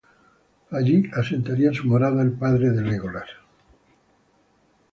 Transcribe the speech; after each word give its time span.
Allí 0.71 1.11
asentaría 1.13 1.71
su 1.75 1.85
morada 1.85 2.23
el 2.23 2.31
padre 2.31 2.71
de 2.71 2.81
Legolas. 2.81 3.29